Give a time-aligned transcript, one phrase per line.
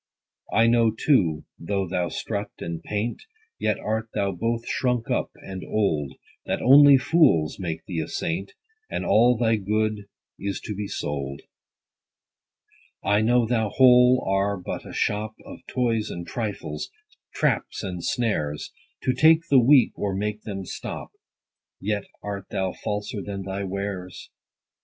[0.51, 3.21] I know too, though thou strut and paint,
[3.59, 6.13] Yet art thou both shrunk up, and old,
[6.47, 8.53] That only fools make thee a saint,
[8.89, 10.05] And all thy good
[10.39, 11.43] is to be sold.
[13.03, 16.89] I know thou whole are but a shop Of toys and trifles,
[17.35, 18.73] traps and snares,
[19.03, 21.11] To take the weak, or make them stop:
[21.79, 24.31] Yet art thou falser than thy wares.